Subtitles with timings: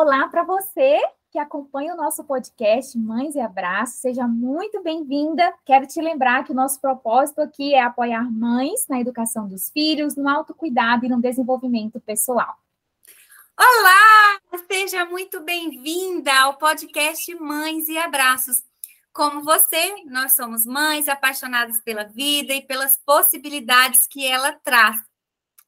[0.00, 0.96] Olá, para você
[1.28, 3.96] que acompanha o nosso podcast Mães e Abraços.
[3.96, 5.52] Seja muito bem-vinda.
[5.66, 10.14] Quero te lembrar que o nosso propósito aqui é apoiar mães na educação dos filhos,
[10.14, 12.54] no autocuidado e no desenvolvimento pessoal.
[13.58, 14.38] Olá!
[14.70, 18.62] Seja muito bem-vinda ao podcast Mães e Abraços.
[19.12, 24.96] Como você, nós somos mães apaixonadas pela vida e pelas possibilidades que ela traz.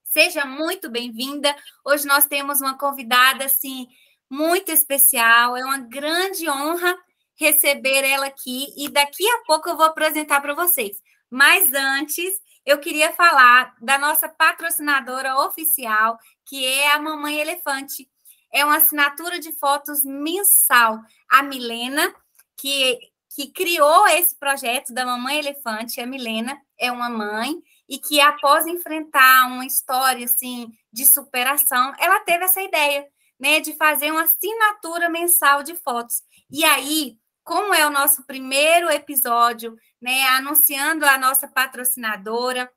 [0.05, 1.55] Seja muito bem-vinda.
[1.84, 3.88] Hoje nós temos uma convidada assim
[4.30, 5.57] muito especial.
[5.57, 6.97] É uma grande honra
[7.37, 10.98] receber ela aqui e daqui a pouco eu vou apresentar para vocês.
[11.29, 12.33] Mas antes,
[12.65, 18.09] eu queria falar da nossa patrocinadora oficial, que é a Mamãe Elefante.
[18.53, 21.01] É uma assinatura de fotos mensal.
[21.28, 22.15] A Milena,
[22.56, 22.98] que,
[23.34, 27.55] que criou esse projeto da Mamãe Elefante, a Milena é uma mãe
[27.89, 33.06] e que após enfrentar uma história assim de superação, ela teve essa ideia
[33.41, 36.22] né, de fazer uma assinatura mensal de fotos.
[36.50, 42.70] E aí, como é o nosso primeiro episódio, né, anunciando a nossa patrocinadora,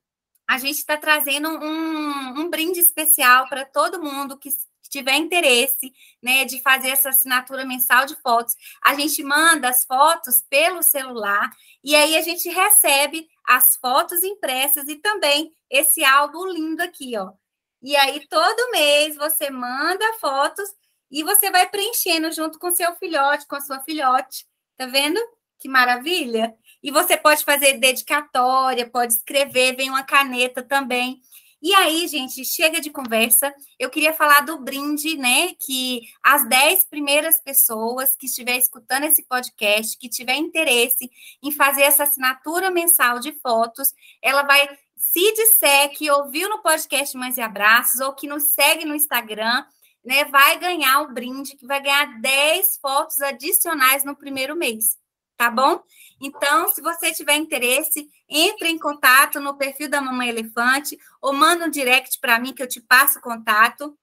[0.49, 4.49] a gente está trazendo um, um brinde especial para todo mundo que
[4.89, 8.55] tiver interesse, né, de fazer essa assinatura mensal de fotos.
[8.83, 11.49] A gente manda as fotos pelo celular
[11.83, 17.33] e aí a gente recebe as fotos impressas e também esse álbum lindo aqui, ó.
[17.83, 20.69] E aí, todo mês, você manda fotos
[21.11, 24.45] e você vai preenchendo junto com seu filhote, com a sua filhote.
[24.77, 25.19] Tá vendo?
[25.59, 26.55] Que maravilha!
[26.81, 31.21] E você pode fazer dedicatória, pode escrever, vem uma caneta também.
[31.61, 33.53] E aí, gente, chega de conversa.
[33.79, 35.53] Eu queria falar do brinde, né?
[35.65, 41.09] Que as 10 primeiras pessoas que estiver escutando esse podcast, que tiver interesse
[41.41, 44.69] em fazer essa assinatura mensal de fotos, ela vai
[45.03, 49.65] se disser que ouviu no podcast Mães e Abraços ou que nos segue no Instagram,
[50.03, 54.97] né, vai ganhar o um brinde, que vai ganhar 10 fotos adicionais no primeiro mês,
[55.35, 55.83] tá bom?
[56.21, 61.65] Então, se você tiver interesse, entre em contato no perfil da Mamãe Elefante ou manda
[61.65, 63.97] um direct para mim que eu te passo o contato.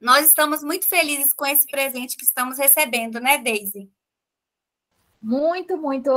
[0.00, 3.90] Nós estamos muito felizes com esse presente que estamos recebendo, né, Daisy?
[5.20, 6.10] Muito, muito,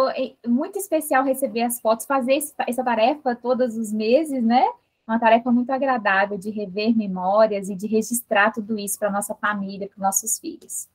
[0.46, 4.64] muito especial receber as fotos, fazer essa tarefa todos os meses, né?
[5.08, 9.90] Uma tarefa muito agradável de rever memórias e de registrar tudo isso para nossa família,
[9.90, 10.88] para nossos filhos.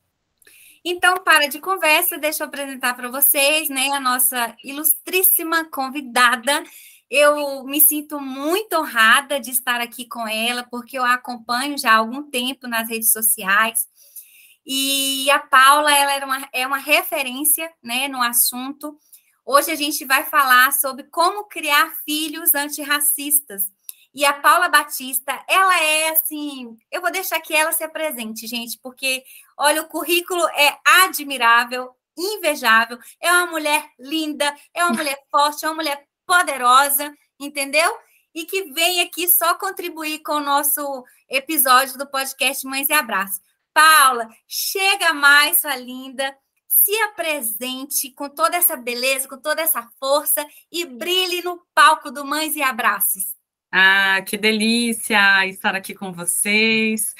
[0.84, 6.62] Então, para de conversa, deixa eu apresentar para vocês, né, a nossa ilustríssima convidada.
[7.10, 11.92] Eu me sinto muito honrada de estar aqui com ela, porque eu a acompanho já
[11.92, 13.88] há algum tempo nas redes sociais.
[14.66, 18.98] E a Paula, ela era uma, é uma referência né, no assunto.
[19.44, 23.70] Hoje a gente vai falar sobre como criar filhos antirracistas.
[24.12, 28.78] E a Paula Batista, ela é assim, eu vou deixar que ela se apresente, gente,
[28.82, 29.22] porque
[29.58, 35.68] olha, o currículo é admirável, invejável, é uma mulher linda, é uma mulher forte, é
[35.68, 37.94] uma mulher poderosa, entendeu?
[38.34, 43.45] E que vem aqui só contribuir com o nosso episódio do podcast Mães e Abraço.
[43.76, 46.34] Paula, chega mais, sua linda,
[46.66, 52.24] se apresente com toda essa beleza, com toda essa força e brilhe no palco do
[52.24, 53.36] Mães e Abraços.
[53.70, 57.14] Ah, que delícia estar aqui com vocês.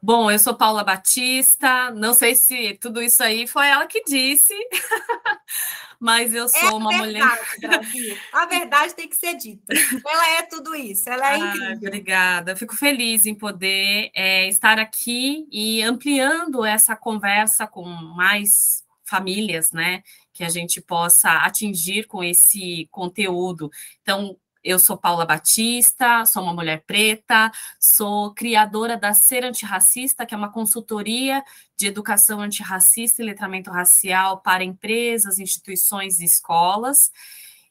[0.00, 1.90] Bom, eu sou Paula Batista.
[1.90, 4.54] Não sei se tudo isso aí foi ela que disse,
[5.98, 7.40] mas eu sou é uma verdade,
[7.92, 8.22] mulher.
[8.32, 9.74] A verdade tem que ser dita.
[10.06, 11.88] Ela é tudo isso, ela é ah, incrível.
[11.88, 12.52] Obrigada.
[12.52, 19.72] Eu fico feliz em poder é, estar aqui e ampliando essa conversa com mais famílias,
[19.72, 20.02] né?
[20.32, 23.70] Que a gente possa atingir com esse conteúdo.
[24.02, 30.34] Então, eu sou Paula Batista, sou uma mulher preta, sou criadora da Ser Antirracista, que
[30.34, 31.42] é uma consultoria
[31.76, 37.10] de educação antirracista e letramento racial para empresas, instituições e escolas.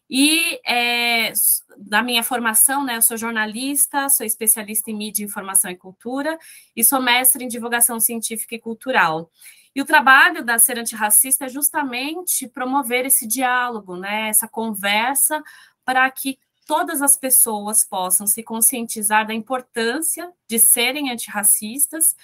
[0.10, 1.34] E é,
[1.78, 6.38] da minha formação, né, eu sou jornalista, sou especialista em mídia, informação e cultura
[6.76, 9.30] e sou mestre em divulgação científica e cultural.
[9.76, 15.44] E o trabalho da Ser Antirracista é justamente promover esse diálogo, né, essa conversa
[15.84, 22.16] para que todas as pessoas possam se conscientizar da importância de serem antirracistas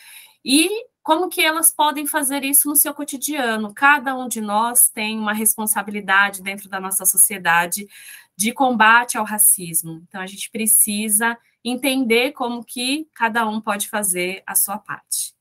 [0.46, 0.70] e
[1.02, 3.74] como que elas podem fazer isso no seu cotidiano.
[3.74, 7.88] Cada um de nós tem uma responsabilidade dentro da nossa sociedade
[8.36, 10.04] de combate ao racismo.
[10.08, 15.34] Então a gente precisa entender como que cada um pode fazer a sua parte.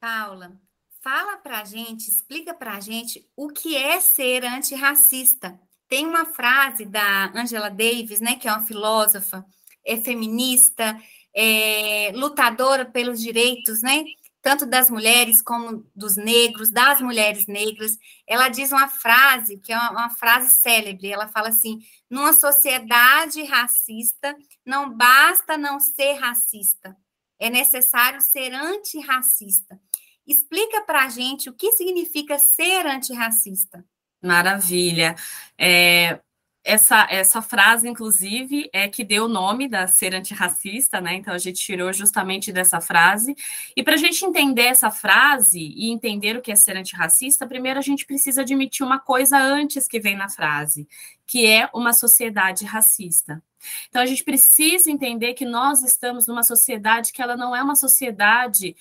[0.00, 0.56] Paula,
[1.10, 5.58] Fala para a gente, explica para a gente o que é ser antirracista.
[5.88, 9.42] Tem uma frase da Angela Davis, né, que é uma filósofa,
[9.86, 11.00] é feminista,
[11.34, 14.04] é, lutadora pelos direitos, né?
[14.42, 17.96] Tanto das mulheres como dos negros, das mulheres negras.
[18.26, 21.10] Ela diz uma frase que é uma, uma frase célebre.
[21.10, 21.78] Ela fala assim:
[22.10, 26.94] numa sociedade racista, não basta não ser racista,
[27.38, 29.80] é necessário ser antirracista.
[30.28, 33.82] Explica para a gente o que significa ser antirracista.
[34.22, 35.16] Maravilha.
[35.56, 36.20] É,
[36.68, 41.14] essa, essa frase, inclusive, é que deu o nome da ser antirracista, né?
[41.14, 43.34] Então a gente tirou justamente dessa frase.
[43.74, 47.78] E para a gente entender essa frase e entender o que é ser antirracista, primeiro
[47.78, 50.86] a gente precisa admitir uma coisa antes que vem na frase,
[51.26, 53.42] que é uma sociedade racista.
[53.88, 57.76] Então a gente precisa entender que nós estamos numa sociedade que ela não é uma
[57.76, 58.76] sociedade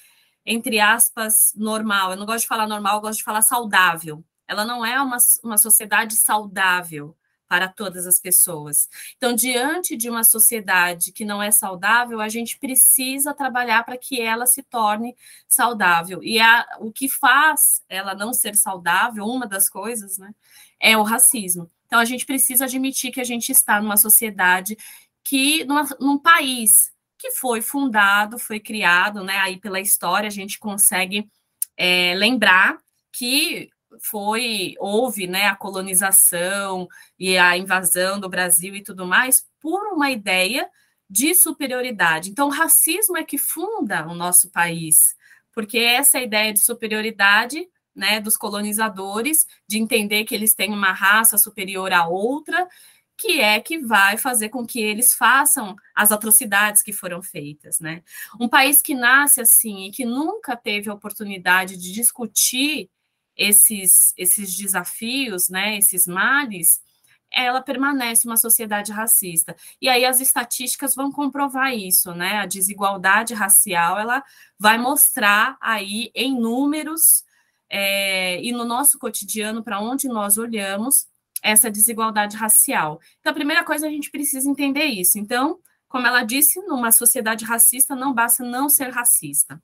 [0.48, 2.12] entre aspas normal.
[2.12, 4.24] Eu não gosto de falar normal, eu gosto de falar saudável.
[4.48, 7.14] Ela não é uma, uma sociedade saudável
[7.50, 8.90] para todas as pessoas.
[9.18, 14.22] Então, diante de uma sociedade que não é saudável, a gente precisa trabalhar para que
[14.22, 15.16] ela se torne
[15.48, 16.24] saudável.
[16.24, 20.34] E a, o que faz ela não ser saudável, uma das coisas, né,
[20.80, 21.70] é o racismo.
[21.86, 24.78] Então, a gente precisa admitir que a gente está numa sociedade
[25.24, 30.60] que, numa, num país que foi fundado, foi criado, né, aí pela história, a gente
[30.60, 31.30] consegue
[31.76, 32.78] é, lembrar
[33.12, 33.70] que
[34.00, 36.88] foi houve né, a colonização
[37.18, 40.70] e a invasão do Brasil e tudo mais por uma ideia
[41.10, 42.30] de superioridade.
[42.30, 45.16] Então, o racismo é que funda o nosso país,
[45.54, 47.68] porque essa ideia de superioridade
[47.98, 52.68] né, dos colonizadores, de entender que eles têm uma raça superior à outra,
[53.18, 58.04] que é que vai fazer com que eles façam as atrocidades que foram feitas, né?
[58.40, 62.90] Um país que nasce assim e que nunca teve a oportunidade de discutir
[63.36, 66.82] esses, esses desafios, né, esses males,
[67.32, 69.56] ela permanece uma sociedade racista.
[69.82, 72.38] E aí as estatísticas vão comprovar isso, né?
[72.38, 74.24] A desigualdade racial, ela
[74.58, 77.26] vai mostrar aí em números
[77.70, 81.08] é, e no nosso cotidiano, para onde nós olhamos,
[81.44, 83.00] essa desigualdade racial.
[83.20, 85.18] Então, a primeira coisa, a gente precisa entender isso.
[85.20, 89.62] Então, como ela disse, numa sociedade racista, não basta não ser racista.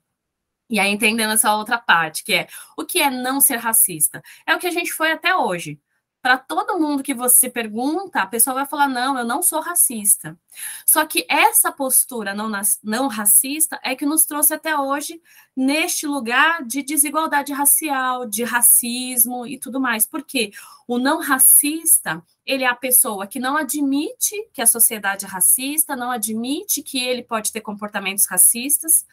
[0.70, 4.22] E aí, entendendo essa outra parte, que é o que é não ser racista?
[4.46, 5.78] É o que a gente foi até hoje.
[6.24, 10.38] Para todo mundo que você pergunta, a pessoa vai falar: não, eu não sou racista.
[10.86, 12.50] Só que essa postura não,
[12.82, 15.20] não racista é que nos trouxe até hoje
[15.54, 20.06] neste lugar de desigualdade racial, de racismo e tudo mais.
[20.06, 20.50] Porque
[20.88, 25.94] o não racista, ele é a pessoa que não admite que a sociedade é racista,
[25.94, 29.04] não admite que ele pode ter comportamentos racistas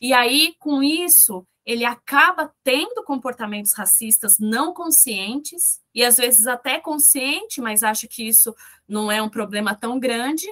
[0.00, 6.78] e aí, com isso, ele acaba tendo comportamentos racistas não conscientes, e às vezes até
[6.78, 8.54] consciente, mas acha que isso
[8.88, 10.46] não é um problema tão grande.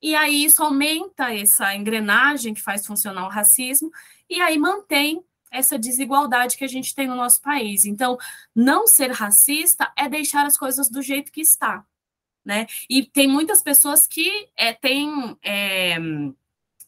[0.00, 3.90] E aí isso aumenta essa engrenagem que faz funcionar o racismo,
[4.28, 7.84] e aí mantém essa desigualdade que a gente tem no nosso país.
[7.84, 8.16] Então,
[8.54, 11.84] não ser racista é deixar as coisas do jeito que está.
[12.44, 12.66] Né?
[12.88, 15.36] E tem muitas pessoas que é, têm.
[15.42, 15.96] É,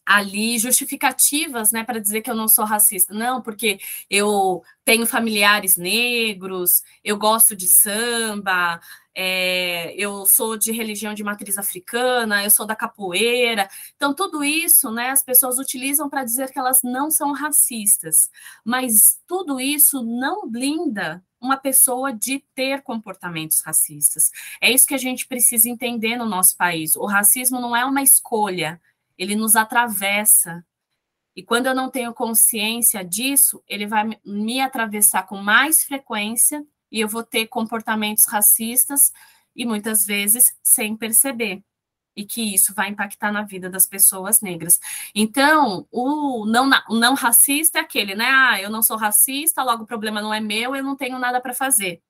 [0.05, 3.13] ali justificativas, né, para dizer que eu não sou racista.
[3.13, 3.79] Não, porque
[4.09, 8.79] eu tenho familiares negros, eu gosto de samba,
[9.15, 13.69] é, eu sou de religião de matriz africana, eu sou da capoeira.
[13.95, 18.29] Então, tudo isso, né, as pessoas utilizam para dizer que elas não são racistas.
[18.65, 24.31] Mas tudo isso não blinda uma pessoa de ter comportamentos racistas.
[24.61, 26.95] É isso que a gente precisa entender no nosso país.
[26.95, 28.81] O racismo não é uma escolha,
[29.17, 30.65] ele nos atravessa.
[31.35, 36.99] E quando eu não tenho consciência disso, ele vai me atravessar com mais frequência e
[36.99, 39.11] eu vou ter comportamentos racistas
[39.55, 41.63] e muitas vezes sem perceber.
[42.15, 44.79] E que isso vai impactar na vida das pessoas negras.
[45.15, 48.27] Então, o não, não racista é aquele, né?
[48.29, 51.41] Ah, eu não sou racista, logo o problema não é meu, eu não tenho nada
[51.41, 52.03] para fazer.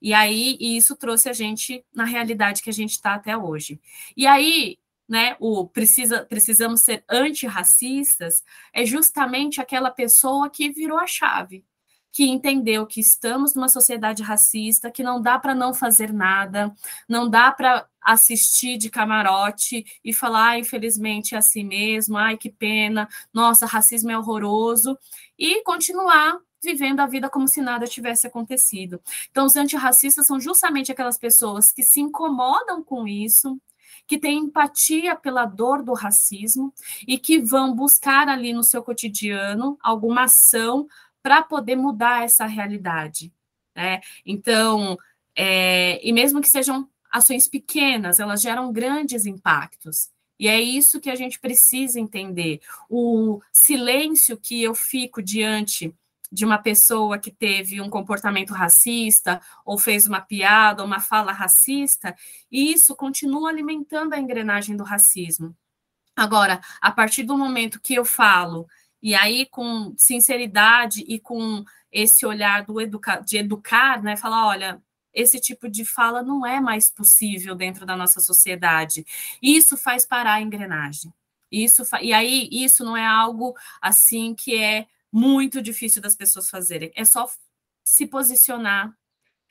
[0.00, 3.78] E aí, isso trouxe a gente na realidade que a gente está até hoje.
[4.16, 4.78] E aí,
[5.08, 8.42] né, o precisa, precisamos ser antirracistas,
[8.74, 11.64] é justamente aquela pessoa que virou a chave,
[12.12, 16.74] que entendeu que estamos numa sociedade racista, que não dá para não fazer nada,
[17.08, 22.50] não dá para assistir de camarote e falar, ah, infelizmente é assim mesmo, ai que
[22.50, 24.98] pena, nossa, racismo é horroroso,
[25.38, 29.00] e continuar vivendo a vida como se nada tivesse acontecido.
[29.30, 33.60] Então, os antirracistas são justamente aquelas pessoas que se incomodam com isso,
[34.08, 36.72] que têm empatia pela dor do racismo
[37.06, 40.88] e que vão buscar ali no seu cotidiano alguma ação
[41.22, 43.30] para poder mudar essa realidade.
[43.76, 44.00] Né?
[44.24, 44.96] Então,
[45.36, 50.08] é, e mesmo que sejam ações pequenas, elas geram grandes impactos.
[50.40, 52.60] E é isso que a gente precisa entender.
[52.88, 55.94] O silêncio que eu fico diante
[56.30, 62.14] de uma pessoa que teve um comportamento racista, ou fez uma piada, uma fala racista,
[62.50, 65.56] e isso continua alimentando a engrenagem do racismo.
[66.16, 68.66] Agora, a partir do momento que eu falo,
[69.02, 74.82] e aí com sinceridade e com esse olhar do educa de educar, né, falar, olha,
[75.14, 79.04] esse tipo de fala não é mais possível dentro da nossa sociedade.
[79.42, 81.12] Isso faz parar a engrenagem.
[81.50, 86.92] Isso e aí isso não é algo assim que é muito difícil das pessoas fazerem.
[86.94, 87.28] É só
[87.84, 88.92] se posicionar,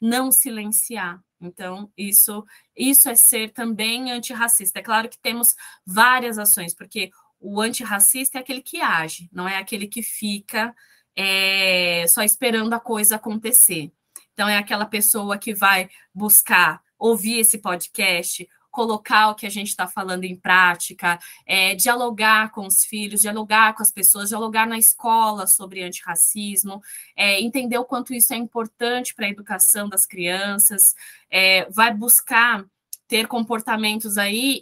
[0.02, 1.20] não silenciar.
[1.40, 2.46] Então, isso,
[2.76, 4.80] isso é ser também antirracista.
[4.80, 9.58] É claro que temos várias ações, porque o antirracista é aquele que age, não é
[9.58, 10.76] aquele que fica
[11.16, 13.92] é, só esperando a coisa acontecer.
[14.34, 19.70] Então, é aquela pessoa que vai buscar ouvir esse podcast, colocar o que a gente
[19.70, 21.18] está falando em prática,
[21.48, 26.80] é, dialogar com os filhos, dialogar com as pessoas, dialogar na escola sobre antirracismo,
[27.16, 30.94] é, entender o quanto isso é importante para a educação das crianças,
[31.28, 32.64] é, vai buscar
[33.08, 34.62] ter comportamentos aí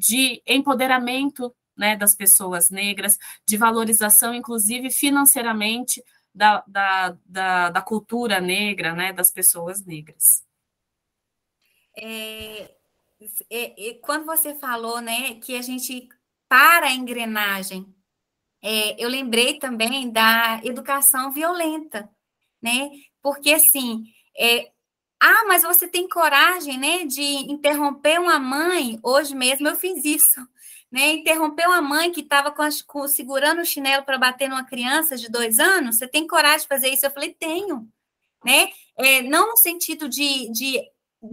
[0.00, 6.02] de empoderamento né, das pessoas negras, de valorização, inclusive financeiramente,
[6.34, 10.42] da, da, da, da cultura negra, né, das pessoas negras.
[11.96, 12.74] É,
[14.02, 16.08] quando você falou, né, que a gente
[16.48, 17.86] para a engrenagem,
[18.62, 22.08] é, eu lembrei também da educação violenta,
[22.62, 22.90] né?
[23.22, 24.04] Porque assim,
[24.38, 24.70] é,
[25.20, 28.98] ah, mas você tem coragem, né, de interromper uma mãe?
[29.02, 30.48] Hoje mesmo eu fiz isso,
[30.90, 31.12] né?
[31.14, 32.54] Interromper uma mãe que estava
[33.08, 35.98] segurando o chinelo para bater numa criança de dois anos.
[35.98, 37.04] Você tem coragem de fazer isso?
[37.04, 37.88] Eu falei, tenho,
[38.44, 38.70] né?
[38.96, 40.80] É, não no sentido de, de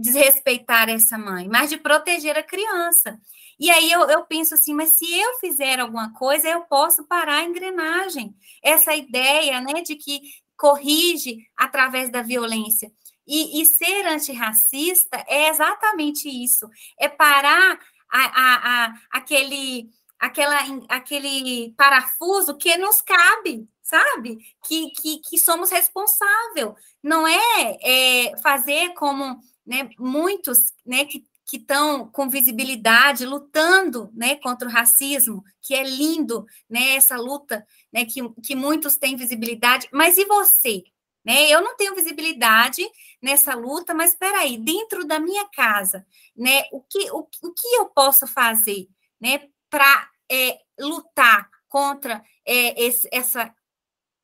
[0.00, 3.18] desrespeitar essa mãe, mas de proteger a criança.
[3.58, 7.38] E aí eu, eu, penso assim, mas se eu fizer alguma coisa, eu posso parar
[7.38, 8.34] a engrenagem.
[8.62, 10.20] Essa ideia né, de que
[10.56, 12.90] corrige através da violência.
[13.26, 16.68] E, e ser antirracista é exatamente isso:
[16.98, 17.78] é parar
[18.10, 20.58] a, a, a, aquele, aquela,
[20.88, 24.38] aquele parafuso que nos cabe, sabe?
[24.66, 26.72] Que, que, que somos responsáveis.
[27.02, 34.36] Não é, é fazer como né, muitos né, que que estão com visibilidade, lutando né,
[34.36, 39.88] contra o racismo, que é lindo, né, essa luta, né, que, que muitos têm visibilidade,
[39.92, 40.82] mas e você?
[41.24, 41.48] Né?
[41.50, 42.82] Eu não tenho visibilidade
[43.20, 47.68] nessa luta, mas espera aí, dentro da minha casa, né, o, que, o, o que
[47.74, 48.88] eu posso fazer
[49.20, 53.54] né, para é, lutar contra é, esse, essa,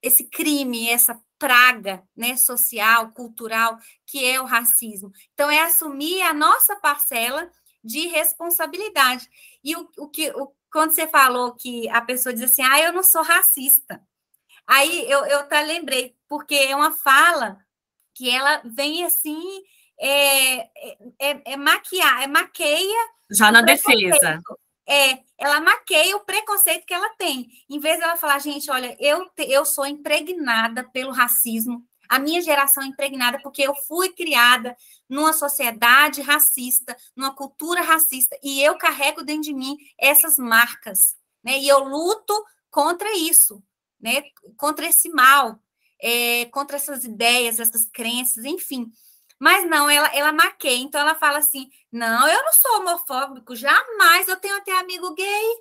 [0.02, 5.12] esse crime, essa praga né, social, cultural, que é o racismo.
[5.32, 7.50] Então, é assumir a nossa parcela
[7.82, 9.28] de responsabilidade.
[9.62, 12.92] E o, o que o, quando você falou que a pessoa diz assim, ah, eu
[12.92, 14.02] não sou racista.
[14.66, 17.58] Aí eu, eu até lembrei, porque é uma fala
[18.14, 19.42] que ela vem assim,
[19.98, 20.58] é,
[21.18, 23.08] é, é maquiar, é maqueia.
[23.30, 24.40] Já na defesa.
[24.88, 27.48] É, ela maqueia o preconceito que ela tem.
[27.68, 32.82] Em vez dela falar, gente, olha, eu, eu sou impregnada pelo racismo, a minha geração
[32.82, 34.74] é impregnada porque eu fui criada
[35.08, 41.58] numa sociedade racista, numa cultura racista, e eu carrego dentro de mim essas marcas, né?
[41.58, 42.32] E eu luto
[42.70, 43.62] contra isso,
[44.00, 44.22] né?
[44.56, 45.60] Contra esse mal,
[46.00, 48.90] é, contra essas ideias, essas crenças, enfim.
[49.38, 54.28] Mas não, ela, ela maqueia, então ela fala assim: não, eu não sou homofóbico, jamais,
[54.28, 55.56] eu tenho até amigo gay,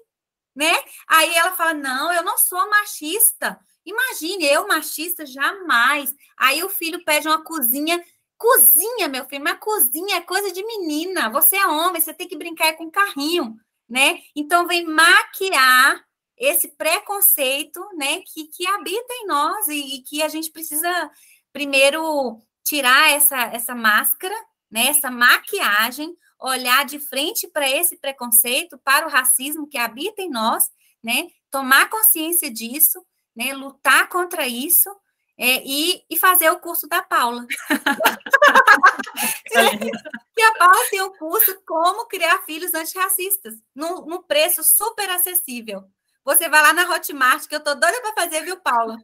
[0.56, 0.74] né?
[1.08, 3.60] Aí ela fala: não, eu não sou machista.
[3.86, 6.14] Imagine, eu machista, jamais.
[6.38, 8.04] Aí o filho pede uma cozinha.
[8.38, 11.30] Cozinha, meu filho, mas cozinha é coisa de menina.
[11.32, 13.56] Você é homem, você tem que brincar com carrinho,
[13.90, 14.22] né?
[14.36, 16.06] Então vem maquiar
[16.38, 21.12] esse preconceito, né, que, que habita em nós e, e que a gente precisa
[21.52, 24.36] primeiro tirar essa, essa máscara,
[24.70, 30.30] né, essa maquiagem, olhar de frente para esse preconceito, para o racismo que habita em
[30.30, 30.70] nós,
[31.02, 33.02] né, tomar consciência disso,
[33.34, 34.94] né, lutar contra isso
[35.38, 37.48] é, e, e fazer o curso da Paula.
[40.38, 45.86] e a Paula tem o curso Como Criar Filhos Antirracistas, num, num preço super acessível.
[46.26, 48.98] Você vai lá na Hotmart, que eu tô doida para fazer, viu, Paula?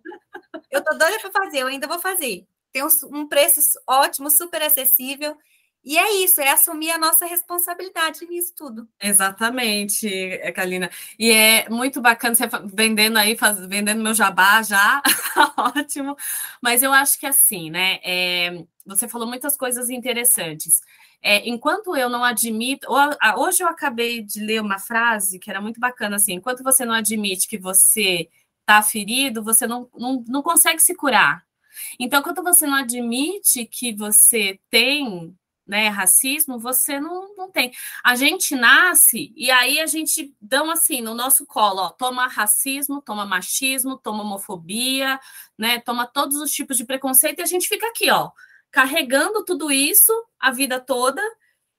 [0.69, 2.45] Eu tô doida para fazer, eu ainda vou fazer.
[2.73, 5.37] Tem um, preço ótimo, super acessível.
[5.85, 8.87] E é isso, é assumir a nossa responsabilidade nisso tudo.
[9.01, 10.07] Exatamente,
[10.55, 10.89] Kalina.
[11.19, 15.01] E é muito bacana você vendendo aí, faz, vendendo meu jabá já,
[15.57, 16.15] ótimo.
[16.61, 17.99] Mas eu acho que assim, né?
[18.01, 20.81] É, você falou muitas coisas interessantes.
[21.21, 22.87] É, enquanto eu não admito,
[23.37, 26.93] hoje eu acabei de ler uma frase que era muito bacana assim: enquanto você não
[26.93, 28.29] admite que você
[28.61, 31.45] está ferido, você não, não, não consegue se curar.
[31.99, 37.71] Então, quando você não admite que você tem né, racismo, você não, não tem.
[38.03, 43.01] A gente nasce e aí a gente dão assim no nosso colo, ó, toma racismo,
[43.01, 45.19] toma machismo, toma homofobia,
[45.57, 48.31] né, toma todos os tipos de preconceito e a gente fica aqui, ó,
[48.71, 51.21] carregando tudo isso a vida toda.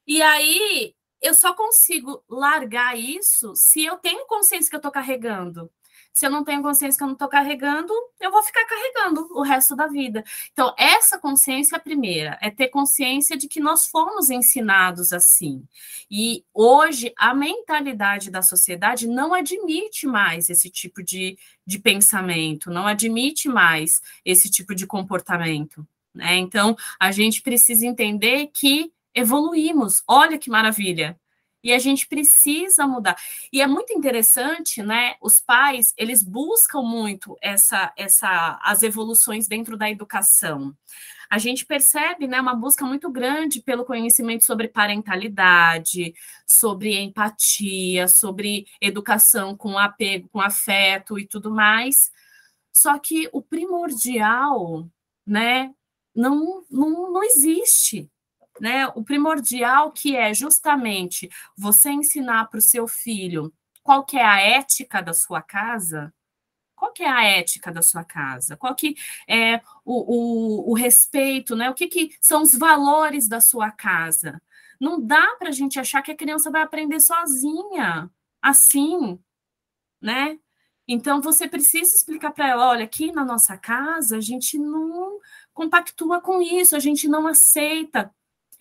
[0.06, 5.70] E aí eu só consigo largar isso se eu tenho consciência que eu tô carregando.
[6.14, 9.42] Se eu não tenho consciência que eu não estou carregando, eu vou ficar carregando o
[9.42, 10.22] resto da vida.
[10.52, 15.66] Então, essa consciência é a primeira, é ter consciência de que nós fomos ensinados assim.
[16.08, 22.86] E hoje a mentalidade da sociedade não admite mais esse tipo de, de pensamento, não
[22.86, 25.84] admite mais esse tipo de comportamento.
[26.14, 26.36] Né?
[26.36, 30.04] Então, a gente precisa entender que evoluímos.
[30.06, 31.18] Olha que maravilha!
[31.64, 33.16] E a gente precisa mudar.
[33.50, 35.14] E é muito interessante, né?
[35.20, 40.76] Os pais, eles buscam muito essa, essa as evoluções dentro da educação.
[41.30, 46.14] A gente percebe, né, uma busca muito grande pelo conhecimento sobre parentalidade,
[46.46, 52.10] sobre empatia, sobre educação com apego, com afeto e tudo mais.
[52.72, 54.88] Só que o primordial,
[55.26, 55.72] né,
[56.14, 58.08] não, não, não existe
[58.60, 58.86] né?
[58.88, 64.40] O primordial que é justamente você ensinar para o seu filho qual que é a
[64.40, 66.12] ética da sua casa,
[66.74, 68.56] qual que é a ética da sua casa?
[68.56, 68.96] Qual que
[69.28, 71.70] é o, o, o respeito, né?
[71.70, 74.40] O que, que são os valores da sua casa?
[74.80, 78.10] Não dá para a gente achar que a criança vai aprender sozinha,
[78.42, 79.18] assim,
[80.00, 80.38] né?
[80.86, 85.18] Então você precisa explicar para ela, olha, aqui na nossa casa a gente não
[85.54, 88.14] compactua com isso, a gente não aceita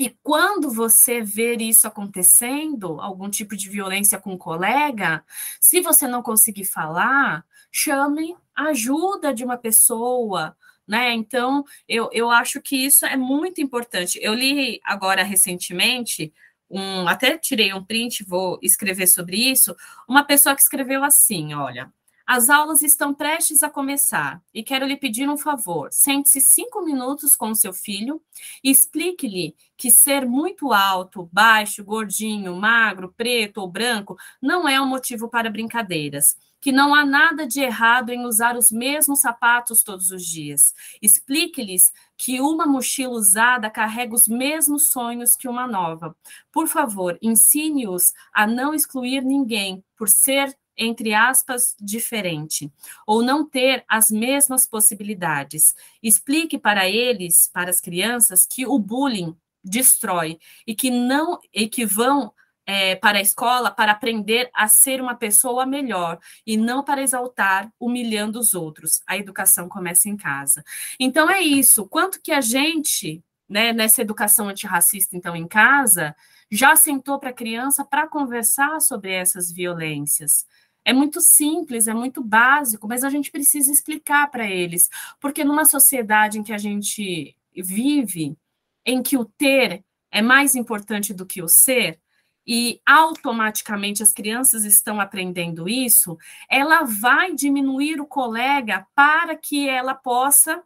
[0.04, 5.24] e quando você ver isso acontecendo, algum tipo de violência com um colega,
[5.62, 11.14] se você não conseguir falar, chame ajuda de uma pessoa, né?
[11.14, 14.20] Então, eu, eu acho que isso é muito importante.
[14.22, 16.34] Eu li agora recentemente,
[16.70, 19.74] um, até tirei um print, vou escrever sobre isso,
[20.08, 21.92] uma pessoa que escreveu assim: olha.
[22.26, 25.90] As aulas estão prestes a começar e quero lhe pedir um favor.
[25.92, 28.22] Sente-se cinco minutos com seu filho
[28.64, 34.88] e explique-lhe que ser muito alto, baixo, gordinho, magro, preto ou branco não é um
[34.88, 36.38] motivo para brincadeiras.
[36.62, 40.74] Que não há nada de errado em usar os mesmos sapatos todos os dias.
[41.02, 46.16] Explique-lhes que uma mochila usada carrega os mesmos sonhos que uma nova.
[46.54, 52.72] Por favor, ensine-os a não excluir ninguém por ser entre aspas, diferente,
[53.06, 55.76] ou não ter as mesmas possibilidades.
[56.02, 61.86] Explique para eles, para as crianças, que o bullying destrói e que não e que
[61.86, 62.34] vão
[62.66, 67.72] é, para a escola para aprender a ser uma pessoa melhor e não para exaltar,
[67.80, 69.02] humilhando os outros.
[69.08, 70.64] A educação começa em casa.
[71.00, 71.88] Então é isso.
[71.88, 73.24] Quanto que a gente,
[73.54, 76.16] né, nessa educação antirracista, então em casa,
[76.50, 80.48] já sentou para a criança para conversar sobre essas violências?
[80.84, 84.90] É muito simples, é muito básico, mas a gente precisa explicar para eles,
[85.22, 88.36] porque numa sociedade em que a gente vive,
[88.84, 92.00] em que o ter é mais importante do que o ser,
[92.46, 96.18] e automaticamente as crianças estão aprendendo isso,
[96.50, 100.62] ela vai diminuir o colega para que ela possa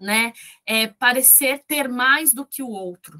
[0.00, 0.32] né,
[0.66, 3.18] é, parecer ter mais do que o outro.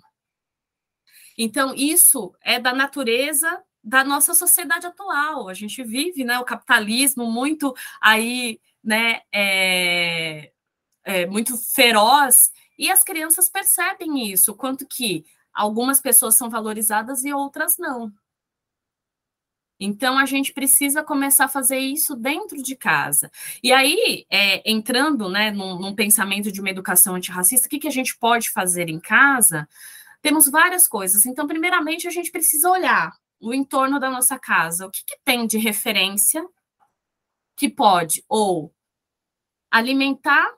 [1.36, 5.48] Então, isso é da natureza da nossa sociedade atual.
[5.48, 10.52] A gente vive, né, o capitalismo muito aí, né, é,
[11.04, 17.32] é, muito feroz, e as crianças percebem isso, quanto que algumas pessoas são valorizadas e
[17.32, 18.12] outras não.
[19.80, 23.30] Então a gente precisa começar a fazer isso dentro de casa.
[23.62, 27.88] E aí, é, entrando né, num, num, pensamento de uma educação antirracista, o que, que
[27.88, 29.68] a gente pode fazer em casa?
[30.20, 31.26] Temos várias coisas.
[31.26, 35.46] Então, primeiramente, a gente precisa olhar o entorno da nossa casa, o que, que tem
[35.46, 36.44] de referência
[37.56, 38.72] que pode ou
[39.70, 40.52] alimentar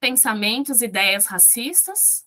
[0.00, 2.24] pensamentos, ideias racistas,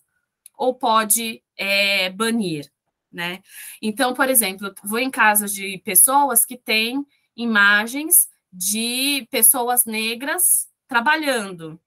[0.56, 2.70] ou pode é, banir,
[3.12, 3.42] né?
[3.82, 7.04] Então, por exemplo, vou em casa de pessoas que têm
[7.36, 11.80] imagens de pessoas negras trabalhando.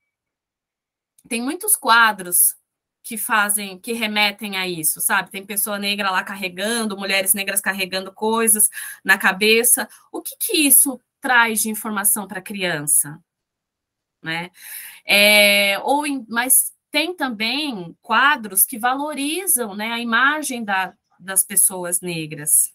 [1.27, 2.55] Tem muitos quadros
[3.03, 5.29] que fazem, que remetem a isso, sabe?
[5.29, 8.69] Tem pessoa negra lá carregando, mulheres negras carregando coisas
[9.03, 9.89] na cabeça.
[10.11, 13.21] O que, que isso traz de informação para a criança?
[14.21, 14.51] Né?
[15.05, 22.01] É, ou em, mas tem também quadros que valorizam né, a imagem da, das pessoas
[22.01, 22.73] negras.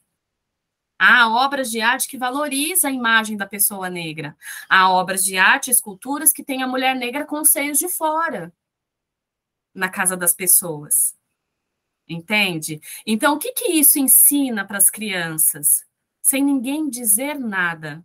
[0.98, 4.36] Há obras de arte que valorizam a imagem da pessoa negra.
[4.68, 8.52] Há obras de arte, esculturas que têm a mulher negra com os seios de fora
[9.72, 11.16] na casa das pessoas.
[12.08, 12.80] Entende?
[13.06, 15.86] Então, o que, que isso ensina para as crianças?
[16.20, 18.04] Sem ninguém dizer nada.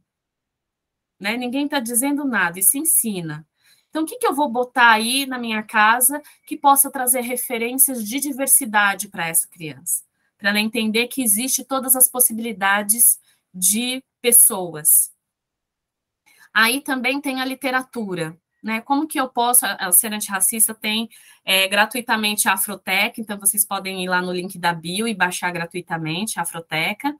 [1.19, 1.35] Né?
[1.35, 3.47] Ninguém está dizendo nada, se ensina.
[3.89, 8.03] Então, o que, que eu vou botar aí na minha casa que possa trazer referências
[8.03, 10.03] de diversidade para essa criança?
[10.43, 13.17] Para ela entender que existe todas as possibilidades
[13.53, 15.09] de pessoas.
[16.53, 18.37] Aí também tem a literatura.
[18.61, 18.81] Né?
[18.81, 21.09] Como que eu posso, Ser Antirracista tem
[21.45, 25.49] é, gratuitamente a Afroteca, então vocês podem ir lá no link da bio e baixar
[25.49, 27.15] gratuitamente a Afroteca.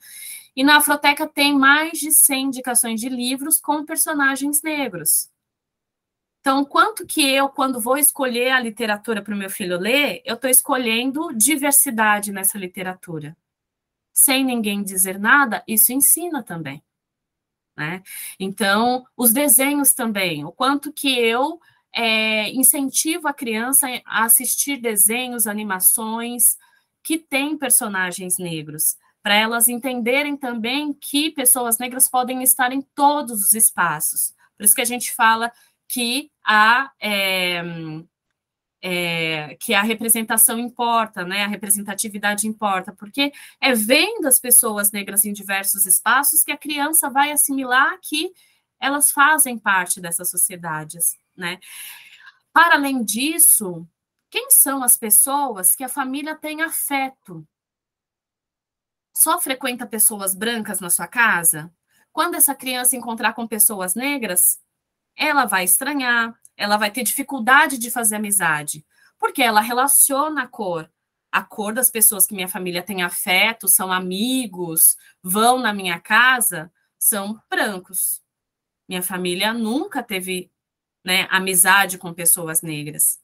[0.54, 5.30] E na Afroteca tem mais de 100 indicações de livros com personagens negros.
[6.44, 10.36] Então, quanto que eu, quando vou escolher a literatura para o meu filho ler, eu
[10.36, 13.34] estou escolhendo diversidade nessa literatura.
[14.12, 16.84] Sem ninguém dizer nada, isso ensina também.
[17.78, 18.04] Né?
[18.38, 21.62] Então, os desenhos também, o quanto que eu
[21.96, 26.58] é, incentivo a criança a assistir desenhos, animações
[27.02, 33.46] que têm personagens negros, para elas entenderem também que pessoas negras podem estar em todos
[33.46, 34.36] os espaços.
[34.58, 35.50] Por isso que a gente fala
[35.94, 37.62] que a é,
[38.82, 41.44] é, que a representação importa, né?
[41.44, 47.12] A representatividade importa, porque é vendo as pessoas negras em diversos espaços que a criança
[47.12, 48.34] vai assimilar que
[48.80, 51.60] elas fazem parte dessas sociedades, né?
[52.52, 53.88] Para além disso,
[54.32, 57.48] quem são as pessoas que a família tem afeto?
[59.16, 61.72] Só frequenta pessoas brancas na sua casa?
[62.12, 64.60] Quando essa criança encontrar com pessoas negras,
[65.16, 68.86] ela vai estranhar, ela vai ter dificuldade de fazer amizade,
[69.20, 70.90] porque ela relaciona a cor.
[71.32, 76.72] A cor das pessoas que minha família tem afeto, são amigos, vão na minha casa,
[77.00, 78.22] são brancos.
[78.88, 80.52] Minha família nunca teve
[81.04, 83.20] né, amizade com pessoas negras.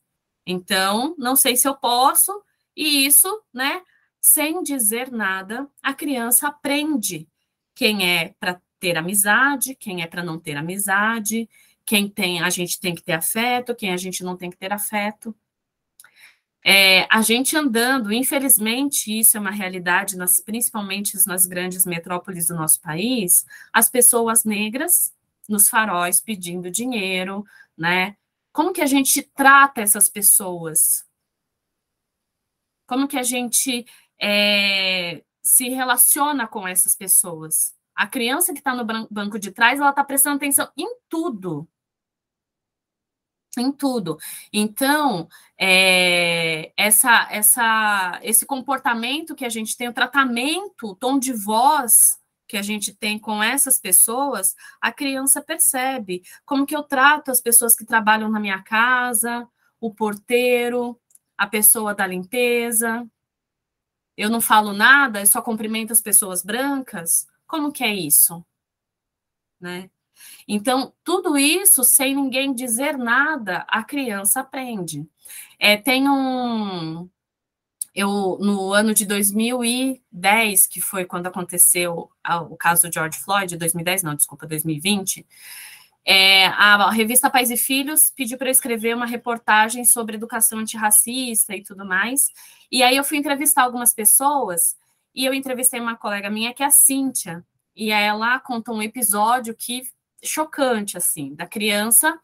[0.46, 2.44] Então, não sei se eu posso,
[2.76, 3.82] e isso, né,
[4.20, 7.28] sem dizer nada, a criança aprende
[7.76, 11.50] quem é para ter amizade, quem é para não ter amizade,
[11.90, 14.72] quem tem, a gente tem que ter afeto, quem a gente não tem que ter
[14.72, 15.36] afeto.
[16.64, 22.54] É, a gente andando, infelizmente, isso é uma realidade, nas, principalmente nas grandes metrópoles do
[22.54, 25.12] nosso país, as pessoas negras
[25.48, 27.44] nos faróis pedindo dinheiro,
[27.76, 28.16] né?
[28.52, 31.04] Como que a gente trata essas pessoas?
[32.86, 33.84] Como que a gente
[34.22, 37.74] é, se relaciona com essas pessoas?
[37.96, 41.68] A criança que está no banco de trás, ela está prestando atenção em tudo
[43.58, 44.18] em tudo.
[44.54, 51.34] Então, é, essa, essa, esse comportamento que a gente tem, o tratamento, o tom de
[51.34, 56.24] voz que a gente tem com essas pessoas, a criança percebe.
[56.46, 59.48] Como que eu trato as pessoas que trabalham na minha casa,
[59.80, 61.00] o porteiro,
[61.38, 63.08] a pessoa da limpeza.
[64.18, 67.28] Eu não falo nada, eu só cumprimento as pessoas brancas.
[67.48, 68.44] Como que é isso?
[69.60, 69.90] Né?
[70.48, 75.08] Então, tudo isso, sem ninguém dizer nada, a criança aprende.
[75.60, 77.10] É, tem um.
[77.94, 82.10] Eu, no ano de 2010, que foi quando aconteceu
[82.50, 85.26] o caso George Floyd, 2010, não, desculpa, 2020,
[86.06, 91.56] é, a revista Pais e Filhos pediu para eu escrever uma reportagem sobre educação antirracista
[91.56, 92.32] e tudo mais.
[92.72, 94.76] E aí eu fui entrevistar algumas pessoas,
[95.14, 99.56] e eu entrevistei uma colega minha que é a Cíntia, e ela contou um episódio
[99.56, 99.84] que
[100.24, 102.20] chocante, assim, da criança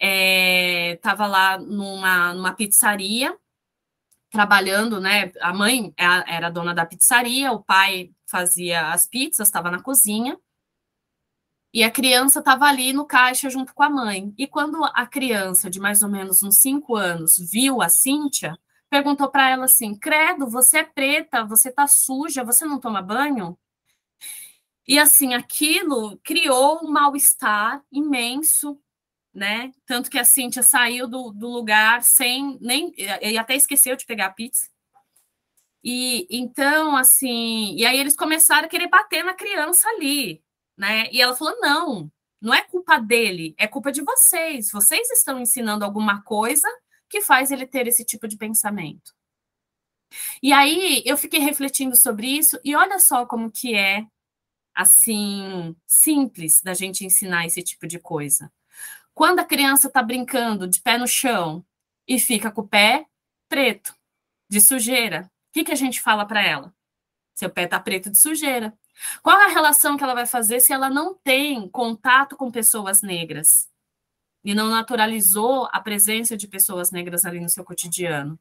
[0.00, 3.36] estava é, lá numa, numa pizzaria,
[4.30, 5.32] trabalhando, né?
[5.40, 10.38] A mãe é era dona da pizzaria, o pai fazia as pizzas, estava na cozinha,
[11.72, 14.32] e a criança estava ali no caixa junto com a mãe.
[14.38, 19.28] E quando a criança, de mais ou menos uns cinco anos, viu a Cíntia, perguntou
[19.30, 23.58] para ela assim: Credo, você é preta, você tá suja, você não toma banho?
[24.88, 28.80] E assim, aquilo criou um mal-estar imenso,
[29.34, 29.70] né?
[29.84, 32.94] Tanto que a Cíntia saiu do, do lugar sem nem.
[32.96, 34.70] E até esqueceu de pegar a pizza.
[35.84, 40.42] E então, assim, e aí eles começaram a querer bater na criança ali,
[40.76, 41.08] né?
[41.12, 44.70] E ela falou: não, não é culpa dele, é culpa de vocês.
[44.72, 46.66] Vocês estão ensinando alguma coisa
[47.10, 49.12] que faz ele ter esse tipo de pensamento.
[50.42, 54.06] E aí eu fiquei refletindo sobre isso e olha só como que é
[54.78, 58.52] assim simples da gente ensinar esse tipo de coisa.
[59.12, 61.66] Quando a criança está brincando de pé no chão
[62.06, 63.04] e fica com o pé
[63.48, 63.92] preto,
[64.48, 66.72] de sujeira, o que, que a gente fala para ela?
[67.34, 68.72] Seu pé está preto de sujeira.
[69.20, 73.68] Qual a relação que ela vai fazer se ela não tem contato com pessoas negras
[74.44, 78.38] e não naturalizou a presença de pessoas negras ali no seu cotidiano?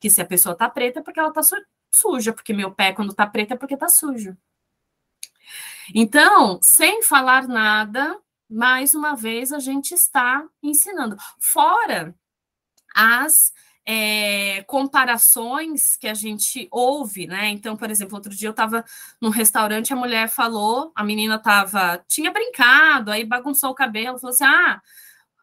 [0.00, 1.42] Que se a pessoa está preta é porque ela está
[1.90, 4.34] suja, porque meu pé, quando está preto, é porque está sujo.
[5.92, 8.18] Então, sem falar nada,
[8.48, 11.16] mais uma vez a gente está ensinando.
[11.40, 12.14] Fora
[12.94, 13.52] as
[13.86, 17.48] é, comparações que a gente ouve, né?
[17.48, 18.84] Então, por exemplo, outro dia eu estava
[19.20, 24.32] num restaurante, a mulher falou, a menina tava, tinha brincado, aí bagunçou o cabelo, falou
[24.32, 24.80] assim: ah,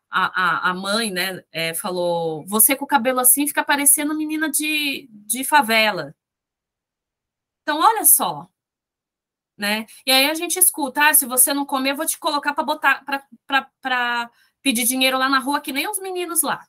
[0.09, 4.49] a, a, a mãe, né, é, falou: você com o cabelo assim fica parecendo menina
[4.49, 6.15] de, de favela.
[7.63, 8.49] Então, olha só,
[9.61, 9.85] né?
[10.07, 12.63] E aí a gente escuta, ah, se você não comer, eu vou te colocar para
[12.63, 13.05] botar
[13.79, 16.65] para pedir dinheiro lá na rua, que nem os meninos lá.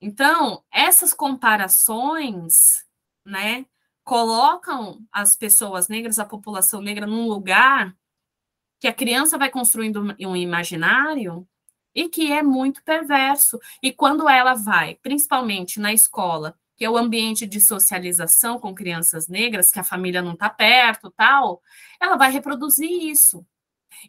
[0.00, 2.84] Então, essas comparações,
[3.24, 3.64] né,
[4.04, 7.96] colocam as pessoas negras, a população negra, num lugar
[8.78, 11.48] que a criança vai construindo um imaginário
[11.94, 13.58] e que é muito perverso.
[13.82, 19.28] E quando ela vai, principalmente na escola, que é o ambiente de socialização com crianças
[19.28, 21.62] negras, que a família não está perto, tal,
[22.00, 23.46] ela vai reproduzir isso.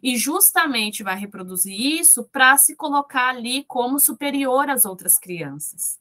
[0.02, 6.00] E justamente vai reproduzir isso para se colocar ali como superior às outras crianças.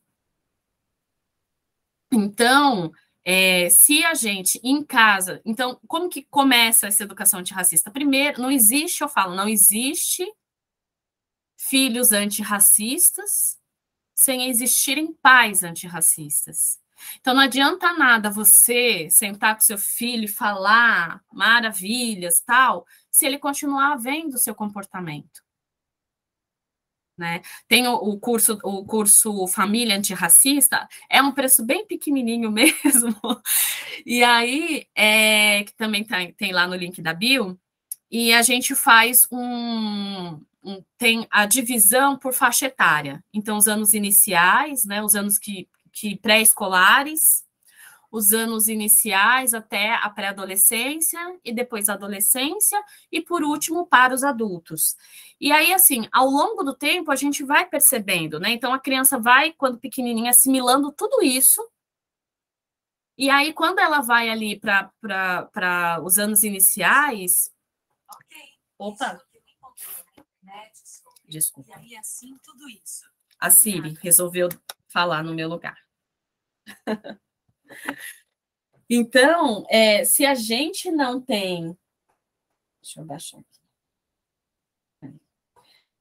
[2.10, 2.94] Então,
[3.26, 7.92] é, se a gente em casa, então, como que começa essa educação antirracista?
[7.92, 10.26] Primeiro, não existe, eu falo, não existe
[11.58, 13.60] filhos antirracistas
[14.22, 16.80] sem existirem pais antirracistas.
[17.20, 23.40] Então não adianta nada você sentar com seu filho e falar maravilhas, tal, se ele
[23.40, 25.42] continuar vendo o seu comportamento.
[27.18, 27.42] Né?
[27.68, 33.16] Tem o, o, curso, o curso Família Antirracista, é um preço bem pequenininho mesmo.
[34.06, 37.60] E aí, é, que também tá, tem lá no link da Bio,
[38.12, 43.24] e a gente faz um, um, tem a divisão por faixa etária.
[43.34, 47.46] Então, os anos iniciais, né, os anos que, que pré-escolares,
[48.12, 52.78] os anos iniciais até a pré-adolescência e depois a adolescência
[53.10, 54.98] e por último para os adultos.
[55.40, 58.52] E aí assim, ao longo do tempo a gente vai percebendo, né?
[58.52, 61.66] Então a criança vai quando pequenininha assimilando tudo isso.
[63.18, 67.50] E aí quando ela vai ali para os anos iniciais,
[68.78, 69.22] opa,
[71.28, 71.72] Desculpa.
[71.72, 73.06] E aí, assim, tudo isso.
[73.40, 74.50] A Siri resolveu
[74.88, 75.78] falar no meu lugar.
[78.90, 81.78] então, é, se a gente não tem.
[82.82, 83.62] Deixa eu baixar aqui.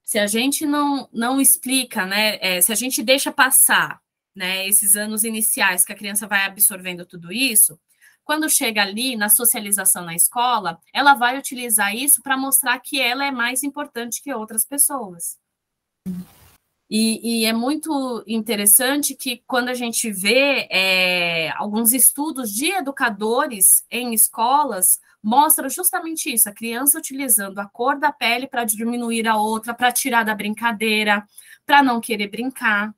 [0.03, 2.37] Se a gente não, não explica, né?
[2.41, 4.03] É, se a gente deixa passar
[4.35, 7.79] né, esses anos iniciais que a criança vai absorvendo tudo isso,
[8.23, 13.25] quando chega ali na socialização na escola, ela vai utilizar isso para mostrar que ela
[13.25, 15.37] é mais importante que outras pessoas.
[16.93, 23.85] E, e, é muito interessante que quando a gente vê é, alguns estudos de educadores
[23.89, 29.37] em escolas, mostra justamente isso: a criança utilizando a cor da pele para diminuir a
[29.37, 31.25] outra, para tirar da brincadeira,
[31.65, 32.93] para não querer brincar.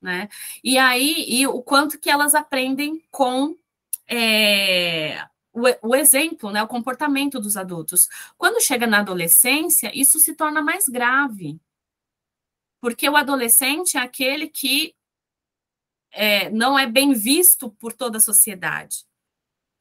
[0.00, 0.28] Né?
[0.62, 3.56] E aí, e o quanto que elas aprendem com
[4.08, 8.08] é, o, o, exemplo, né, o comportamento dos adultos.
[8.36, 11.60] Quando chega na adolescência, isso se torna mais grave.
[12.80, 14.94] Porque o adolescente é aquele que
[16.12, 19.04] é, não é bem visto por toda a sociedade.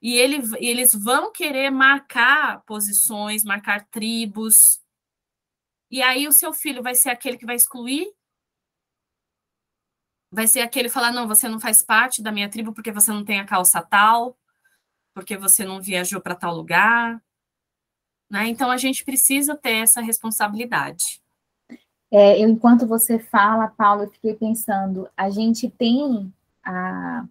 [0.01, 4.79] E ele, eles vão querer marcar posições, marcar tribos.
[5.89, 8.13] E aí o seu filho vai ser aquele que vai excluir
[10.35, 13.23] vai ser aquele falar: não, você não faz parte da minha tribo porque você não
[13.23, 14.37] tem a calça tal,
[15.13, 17.23] porque você não viajou para tal lugar.
[18.29, 18.47] Né?
[18.49, 21.21] Então a gente precisa ter essa responsabilidade.
[22.11, 27.25] É, enquanto você fala, Paulo, eu fiquei pensando, a gente tem a,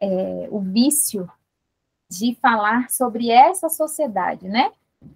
[0.00, 1.30] é, o vício
[2.08, 4.72] de falar sobre essa sociedade, né?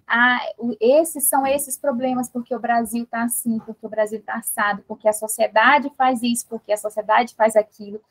[0.07, 0.39] Ah,
[0.79, 5.07] esses são esses problemas porque o Brasil está assim, porque o Brasil está assado, porque
[5.07, 8.01] a sociedade faz isso, porque a sociedade faz aquilo.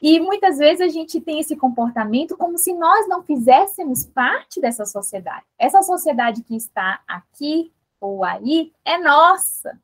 [0.00, 4.86] E muitas vezes a gente tem esse comportamento como se nós não fizéssemos parte dessa
[4.86, 5.44] sociedade.
[5.58, 9.78] Essa sociedade que está aqui ou aí é nossa.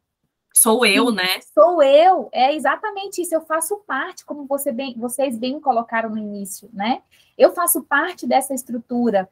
[0.54, 1.38] Sou eu, né?
[1.52, 3.34] Sou eu, é exatamente isso.
[3.34, 7.02] Eu faço parte, como você bem, vocês bem colocaram no início, né?
[7.36, 9.28] Eu faço parte dessa estrutura.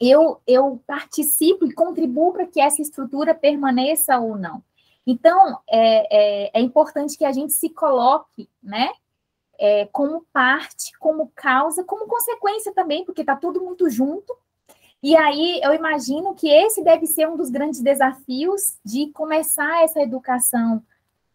[0.00, 4.62] Eu, eu participo e contribuo para que essa estrutura permaneça ou não.
[5.06, 8.90] Então, é, é, é importante que a gente se coloque, né?
[9.58, 14.36] É, como parte, como causa, como consequência também, porque está tudo muito junto,
[15.02, 20.00] e aí eu imagino que esse deve ser um dos grandes desafios de começar essa
[20.02, 20.82] educação,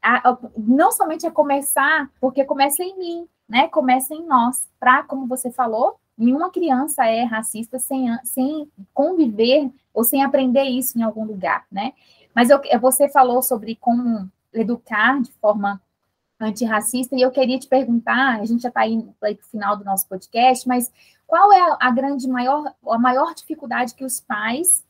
[0.02, 3.70] a, a, não somente a começar, porque começa em mim, né?
[3.70, 4.68] Começa em nós.
[4.78, 10.98] Para, como você falou, nenhuma criança é racista sem, sem conviver ou sem aprender isso
[10.98, 11.94] em algum lugar, né?
[12.34, 15.82] Mas eu, você falou sobre como educar de forma
[16.40, 19.84] antirracista, e eu queria te perguntar, a gente já está indo para o final do
[19.84, 20.92] nosso podcast, mas
[21.28, 24.84] qual é a grande maior, a maior dificuldade que os pais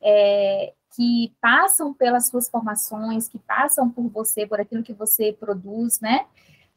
[0.00, 6.00] é, que passam pelas suas formações, que passam por você, por aquilo que você produz,
[6.00, 6.26] né?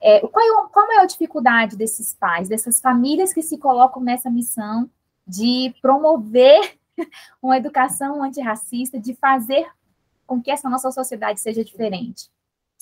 [0.08, 4.30] É, qual, é, qual é a dificuldade desses pais, dessas famílias que se colocam nessa
[4.30, 4.88] missão
[5.26, 6.78] de promover
[7.42, 9.68] uma educação antirracista, de fazer
[10.28, 12.30] com que essa nossa sociedade seja diferente?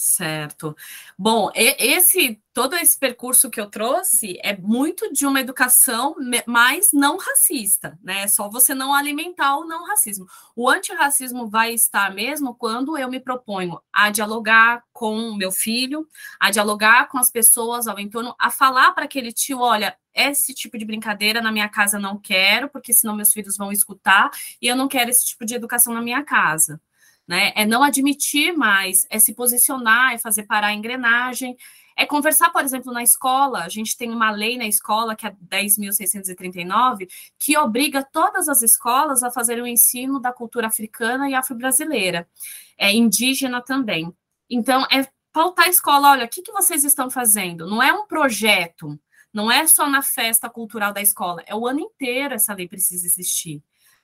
[0.06, 0.76] Certo.
[1.18, 6.14] Bom, esse todo esse percurso que eu trouxe é muito de uma educação
[6.46, 8.24] mais não racista, né?
[8.24, 10.26] É só você não alimentar o não racismo.
[10.58, 16.06] O antirracismo vai estar mesmo quando eu me proponho a dialogar com meu filho,
[16.38, 20.78] a dialogar com as pessoas ao entorno, a falar para aquele tio, olha, esse tipo
[20.78, 24.30] de brincadeira na minha casa não quero, porque senão meus filhos vão escutar,
[24.62, 26.80] e eu não quero esse tipo de educação na minha casa
[27.28, 27.52] né?
[27.56, 31.56] É não admitir mais, é se posicionar, é fazer parar a engrenagem,
[31.96, 33.64] é conversar, por exemplo, na escola.
[33.64, 37.08] A gente tem uma lei na escola, que é 10.639,
[37.40, 42.28] que obriga todas as escolas a fazer o ensino da cultura africana e afro-brasileira,
[42.78, 44.14] é indígena também.
[44.50, 47.68] Então, é pautar a escola, olha, o que, que vocês estão fazendo?
[47.68, 49.00] Não é um projeto,
[49.34, 53.06] não é só na festa cultural da escola, é o ano inteiro essa lei precisa
[53.06, 53.64] existir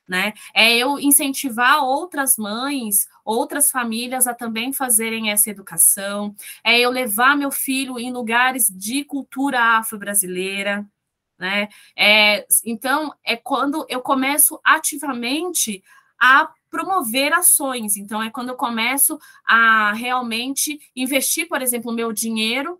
[0.09, 0.33] né?
[0.53, 7.37] É eu incentivar outras mães, outras famílias a também fazerem essa educação, é eu levar
[7.37, 10.85] meu filho em lugares de cultura afro-brasileira,
[11.37, 11.69] né?
[11.95, 15.83] É, então, é quando eu começo ativamente
[16.19, 17.95] a promover ações.
[17.95, 19.17] Então, é quando eu começo
[19.47, 22.79] a realmente investir, por exemplo, meu dinheiro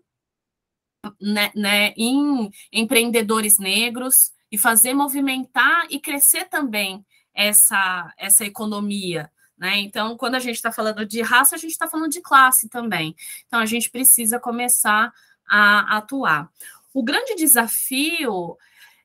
[1.20, 7.04] né, né, em empreendedores negros e fazer movimentar e crescer também
[7.40, 9.30] essa, essa economia.
[9.56, 9.78] Né?
[9.78, 13.16] Então, quando a gente está falando de raça, a gente está falando de classe também.
[13.46, 15.12] Então, a gente precisa começar
[15.48, 16.50] a atuar.
[16.92, 18.58] O grande desafio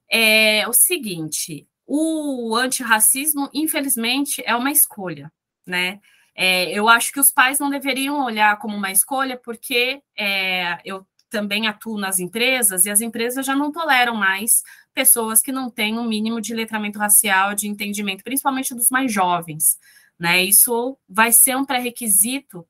[0.09, 5.31] é o seguinte: o antirracismo, infelizmente, é uma escolha,
[5.65, 6.01] né?
[6.37, 11.07] É, eu acho que os pais não deveriam olhar como uma escolha, porque é, eu
[11.35, 15.99] também atuo nas empresas e as empresas já não toleram mais pessoas que não têm
[15.99, 19.77] um mínimo de letramento racial, de entendimento, principalmente dos mais jovens,
[20.17, 20.41] né?
[20.41, 22.65] Isso vai ser um pré-requisito,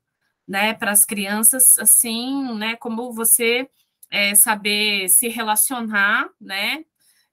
[0.48, 3.68] né, para as crianças, assim, né, como você
[4.10, 6.84] é, saber se relacionar, né,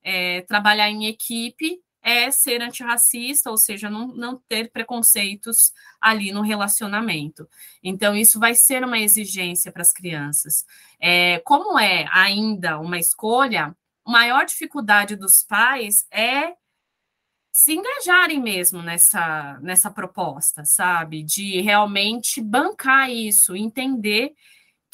[0.04, 6.42] é, trabalhar em equipe, é ser antirracista, ou seja, não, não ter preconceitos ali no
[6.42, 7.48] relacionamento.
[7.82, 10.66] Então, isso vai ser uma exigência para as crianças.
[11.00, 16.54] É, como é ainda uma escolha, a maior dificuldade dos pais é
[17.54, 21.24] se engajarem mesmo nessa, nessa proposta, sabe?
[21.24, 24.34] De realmente bancar isso, entender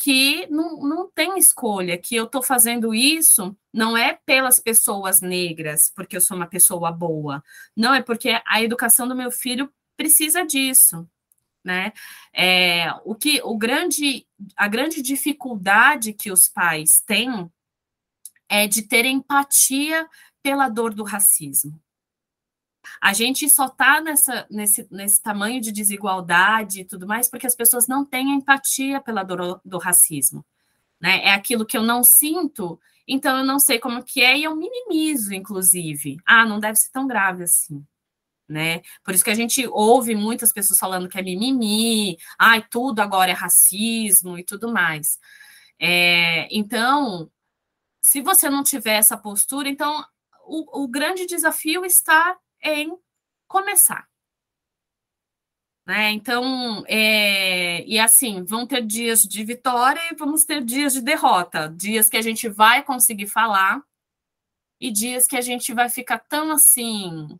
[0.01, 5.91] que não, não tem escolha, que eu estou fazendo isso não é pelas pessoas negras,
[5.93, 7.43] porque eu sou uma pessoa boa,
[7.75, 11.05] não é porque a educação do meu filho precisa disso,
[11.61, 11.91] né?
[12.33, 17.51] É, o que o grande a grande dificuldade que os pais têm
[18.47, 20.07] é de ter empatia
[20.41, 21.77] pela dor do racismo.
[23.01, 24.01] A gente só está
[24.49, 29.23] nesse, nesse tamanho de desigualdade e tudo mais porque as pessoas não têm empatia pela
[29.23, 30.45] dor do racismo.
[30.99, 31.23] Né?
[31.25, 34.55] É aquilo que eu não sinto, então eu não sei como que é e eu
[34.55, 36.17] minimizo, inclusive.
[36.25, 37.85] Ah, não deve ser tão grave assim.
[38.47, 38.81] Né?
[39.03, 43.31] Por isso que a gente ouve muitas pessoas falando que é mimimi, ai, tudo agora
[43.31, 45.19] é racismo e tudo mais.
[45.79, 47.31] É, então,
[48.01, 50.03] se você não tiver essa postura, então
[50.45, 52.97] o, o grande desafio está em
[53.47, 54.07] começar.
[55.85, 56.11] Né?
[56.11, 61.67] Então, é, e assim, vão ter dias de vitória e vamos ter dias de derrota,
[61.67, 63.81] dias que a gente vai conseguir falar
[64.79, 67.39] e dias que a gente vai ficar tão assim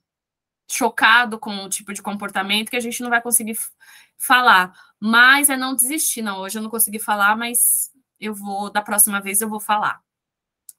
[0.71, 3.57] chocado com o tipo de comportamento que a gente não vai conseguir
[4.17, 4.73] falar.
[4.99, 6.39] Mas é não desistir, não.
[6.39, 10.01] Hoje eu não consegui falar, mas eu vou, da próxima vez eu vou falar.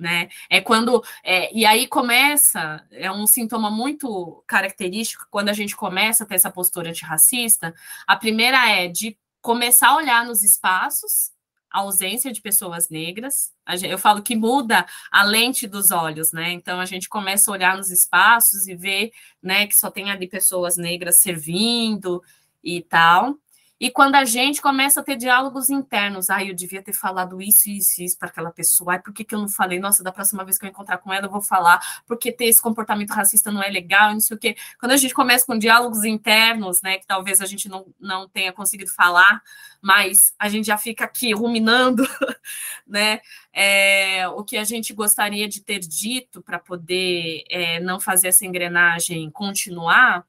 [0.01, 0.31] Né?
[0.49, 1.05] É quando.
[1.23, 6.37] É, e aí começa, é um sintoma muito característico quando a gente começa a ter
[6.37, 7.75] essa postura antirracista.
[8.07, 11.33] A primeira é de começar a olhar nos espaços
[11.71, 13.53] a ausência de pessoas negras.
[13.83, 16.51] Eu falo que muda a lente dos olhos, né?
[16.51, 20.27] Então a gente começa a olhar nos espaços e ver, né, que só tem ali
[20.27, 22.21] pessoas negras servindo
[22.63, 23.39] e tal.
[23.81, 27.70] E quando a gente começa a ter diálogos internos, ah, eu devia ter falado isso,
[27.70, 29.78] isso, isso para aquela pessoa, ai, por que, que eu não falei?
[29.81, 32.61] Nossa, da próxima vez que eu encontrar com ela, eu vou falar, porque ter esse
[32.61, 34.55] comportamento racista não é legal, não sei o quê.
[34.78, 38.53] Quando a gente começa com diálogos internos, né, que talvez a gente não, não tenha
[38.53, 39.43] conseguido falar,
[39.81, 42.07] mas a gente já fica aqui ruminando,
[42.87, 43.20] né,
[43.51, 48.45] é, o que a gente gostaria de ter dito para poder é, não fazer essa
[48.45, 50.26] engrenagem continuar,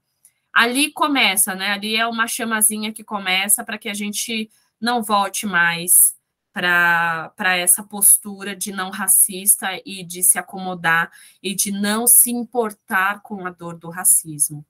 [0.52, 1.72] ali começa, né?
[1.72, 4.50] Ali é uma chamazinha que começa para que a gente
[4.80, 6.14] não volte mais
[6.52, 11.10] para essa postura de não racista e de se acomodar
[11.42, 14.64] e de não se importar com a dor do racismo.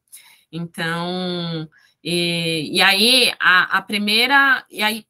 [0.50, 1.68] Então,
[2.04, 5.06] e, e aí a, a primeira, e aí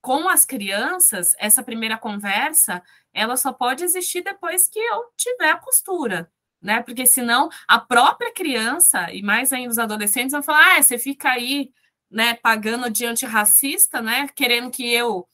[0.00, 5.56] com as crianças, essa primeira conversa, ela só pode existir depois que eu tiver a
[5.56, 6.30] postura,
[6.64, 6.82] né?
[6.82, 11.30] Porque senão a própria criança, e mais ainda os adolescentes, vão falar: ah, você fica
[11.30, 11.70] aí,
[12.10, 14.28] né, pagando de antirracista, né?
[14.34, 15.28] Querendo que eu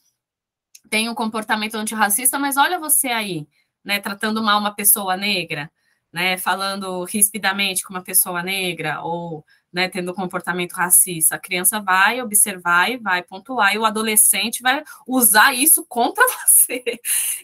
[0.91, 3.47] tenha um comportamento antirracista, mas olha você aí,
[3.85, 5.71] né, tratando mal uma pessoa negra,
[6.13, 6.37] né?
[6.37, 11.37] Falando rispidamente com uma pessoa negra, ou né, tendo comportamento racista.
[11.37, 16.83] A criança vai observar e vai pontuar, e o adolescente vai usar isso contra você.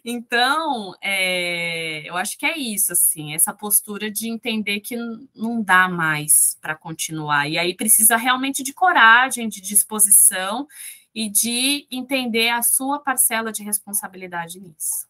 [0.05, 4.97] Então, é, eu acho que é isso, assim, essa postura de entender que
[5.35, 7.49] não dá mais para continuar.
[7.49, 10.66] E aí precisa realmente de coragem, de disposição
[11.14, 15.07] e de entender a sua parcela de responsabilidade nisso.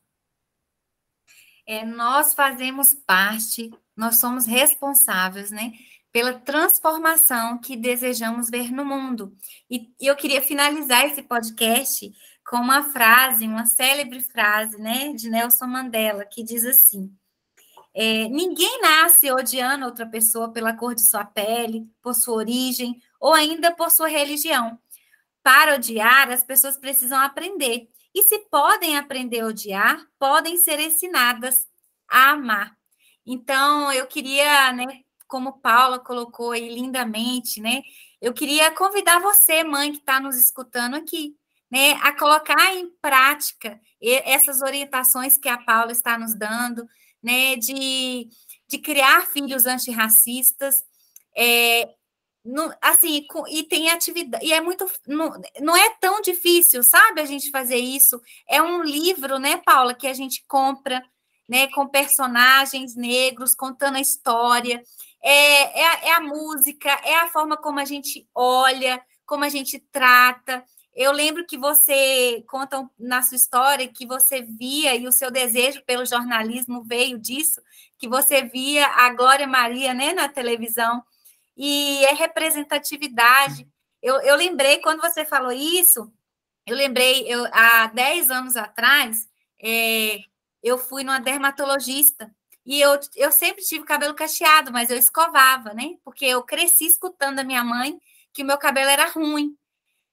[1.67, 5.73] É, nós fazemos parte, nós somos responsáveis, né?
[6.17, 9.37] Pela transformação que desejamos ver no mundo.
[9.69, 12.11] E eu queria finalizar esse podcast
[12.49, 17.15] com uma frase, uma célebre frase, né, de Nelson Mandela, que diz assim:
[17.93, 23.35] é, ninguém nasce odiando outra pessoa pela cor de sua pele, por sua origem ou
[23.35, 24.79] ainda por sua religião.
[25.43, 27.91] Para odiar, as pessoas precisam aprender.
[28.15, 31.69] E se podem aprender a odiar, podem ser ensinadas
[32.09, 32.75] a amar.
[33.27, 37.83] Então, eu queria né, como Paula colocou aí lindamente, né?
[38.21, 41.35] Eu queria convidar você, mãe, que está nos escutando aqui,
[41.71, 46.87] né, a colocar em prática essas orientações que a Paula está nos dando,
[47.23, 48.29] né, de,
[48.69, 50.77] de criar filhos antirracistas,
[51.37, 51.89] é,
[52.45, 57.21] no, assim, com, e tem atividade, e é muito, não, não é tão difícil, sabe,
[57.21, 61.03] a gente fazer isso, é um livro, né, Paula, que a gente compra,
[61.49, 64.83] né, com personagens negros, contando a história,
[65.29, 69.49] é, é, a, é a música, é a forma como a gente olha, como a
[69.49, 70.65] gente trata.
[70.95, 75.83] Eu lembro que você conta na sua história que você via e o seu desejo
[75.85, 77.61] pelo jornalismo veio disso,
[77.99, 81.03] que você via a Glória Maria né, na televisão,
[81.57, 83.69] e é representatividade.
[84.01, 86.09] Eu, eu lembrei, quando você falou isso,
[86.65, 89.27] eu lembrei, eu, há 10 anos atrás,
[89.61, 90.21] é,
[90.63, 92.33] eu fui numa dermatologista
[92.67, 95.97] e eu, eu sempre tive cabelo cacheado, mas eu escovava, né?
[96.05, 97.99] Porque eu cresci escutando a minha mãe
[98.33, 99.57] que o meu cabelo era ruim.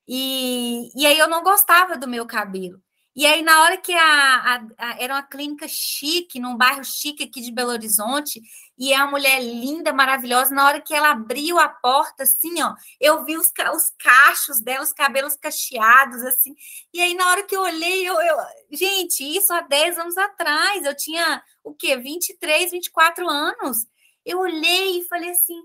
[0.07, 2.82] E, e aí eu não gostava do meu cabelo.
[3.15, 7.23] E aí, na hora que a, a, a, era uma clínica chique, num bairro chique
[7.23, 8.41] aqui de Belo Horizonte,
[8.77, 12.73] e é uma mulher linda, maravilhosa, na hora que ela abriu a porta, assim, ó,
[12.99, 16.55] eu vi os, os cachos dela, os cabelos cacheados, assim.
[16.91, 18.37] E aí, na hora que eu olhei, eu, eu
[18.71, 21.95] gente, isso há 10 anos atrás, eu tinha o quê?
[21.95, 23.85] 23, 24 anos.
[24.25, 25.61] Eu olhei e falei assim: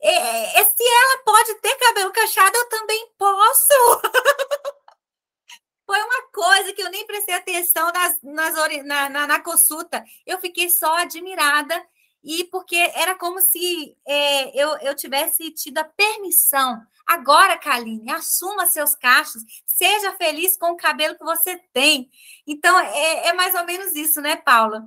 [0.00, 3.74] é, é, se ela pode ter cabelo cacheado, eu também posso.
[5.88, 10.04] Foi uma coisa que eu nem prestei atenção nas, nas, na, na, na, consulta.
[10.26, 11.82] Eu fiquei só admirada,
[12.22, 16.78] e porque era como se é, eu, eu tivesse tido a permissão.
[17.06, 22.10] Agora, Kaline, assuma seus cachos, seja feliz com o cabelo que você tem.
[22.46, 24.86] Então, é, é mais ou menos isso, né, Paula?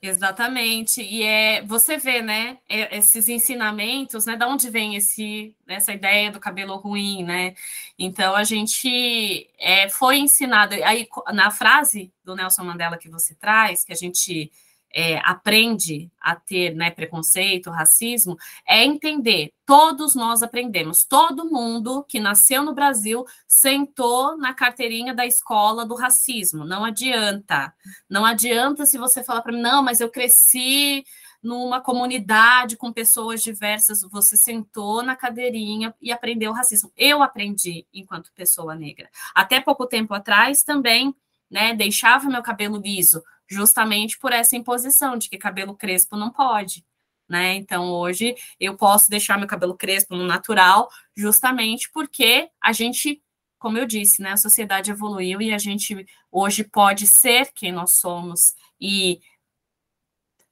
[0.00, 1.02] Exatamente.
[1.02, 6.38] E é, você vê, né, esses ensinamentos, né, da onde vem esse, essa ideia do
[6.38, 7.54] cabelo ruim, né?
[7.98, 13.84] Então a gente é, foi ensinado aí na frase do Nelson Mandela que você traz,
[13.84, 14.52] que a gente
[14.92, 18.36] é, aprende a ter né, preconceito, racismo,
[18.66, 19.52] é entender.
[19.66, 21.04] Todos nós aprendemos.
[21.04, 26.64] Todo mundo que nasceu no Brasil sentou na carteirinha da escola do racismo.
[26.64, 27.72] Não adianta.
[28.08, 31.04] Não adianta se você falar para mim, não, mas eu cresci
[31.42, 36.92] numa comunidade com pessoas diversas, você sentou na cadeirinha e aprendeu racismo.
[36.96, 39.08] Eu aprendi enquanto pessoa negra.
[39.34, 41.14] Até pouco tempo atrás também,
[41.50, 46.84] né, deixava meu cabelo liso, justamente por essa imposição de que cabelo crespo não pode.
[47.28, 47.54] Né?
[47.56, 53.22] Então, hoje eu posso deixar meu cabelo crespo no natural, justamente porque a gente,
[53.58, 57.94] como eu disse, né, a sociedade evoluiu e a gente hoje pode ser quem nós
[57.94, 59.20] somos e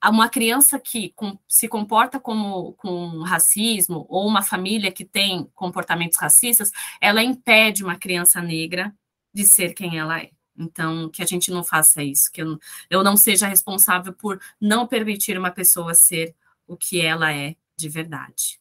[0.04, 6.18] uma criança que com, se comporta como com racismo ou uma família que tem comportamentos
[6.18, 6.70] racistas,
[7.00, 8.94] ela impede uma criança negra
[9.34, 10.35] de ser quem ela é.
[10.58, 14.86] Então, que a gente não faça isso, que eu, eu não seja responsável por não
[14.86, 16.34] permitir uma pessoa ser
[16.66, 18.60] o que ela é de verdade.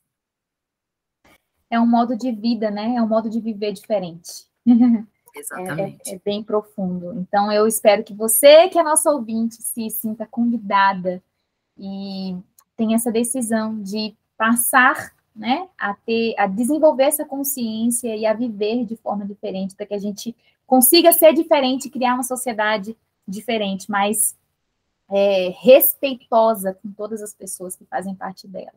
[1.69, 2.95] É um modo de vida, né?
[2.95, 4.45] É um modo de viver diferente.
[4.65, 5.15] Exatamente.
[6.07, 7.13] É, é, é, bem profundo.
[7.19, 11.21] Então, eu espero que você, que é nosso ouvinte, se sinta convidada
[11.77, 12.37] e
[12.77, 18.85] tenha essa decisão de passar né, a ter, a desenvolver essa consciência e a viver
[18.85, 20.33] de forma diferente, para que a gente
[20.65, 22.97] consiga ser diferente e criar uma sociedade
[23.27, 24.35] diferente, mais
[25.09, 28.73] é, respeitosa com todas as pessoas que fazem parte dela.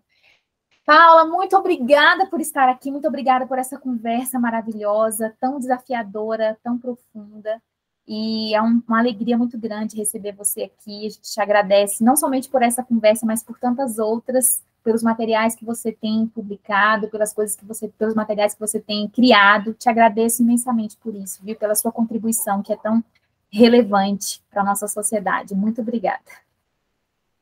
[0.84, 6.78] Paula, muito obrigada por estar aqui, muito obrigada por essa conversa maravilhosa, tão desafiadora, tão
[6.78, 7.60] profunda.
[8.06, 11.06] E é um, uma alegria muito grande receber você aqui.
[11.06, 15.54] A gente te agradece não somente por essa conversa, mas por tantas outras, pelos materiais
[15.54, 19.74] que você tem publicado, pelas coisas que você, pelos materiais que você tem criado.
[19.74, 21.56] Te agradeço imensamente por isso, viu?
[21.56, 23.02] Pela sua contribuição, que é tão
[23.50, 25.54] relevante para a nossa sociedade.
[25.54, 26.20] Muito obrigada.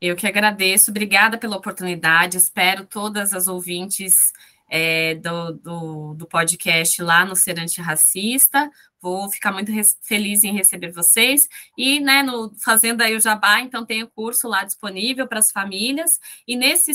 [0.00, 2.36] Eu que agradeço, obrigada pela oportunidade.
[2.36, 4.32] Espero todas as ouvintes
[4.68, 8.70] é, do, do, do, podcast lá no Ser Antirracista.
[9.00, 9.70] Vou ficar muito
[10.02, 11.48] feliz em receber vocês.
[11.78, 15.52] E, né, no, fazendo aí o jabá, então tem o curso lá disponível para as
[15.52, 16.18] famílias.
[16.48, 16.90] E nesse,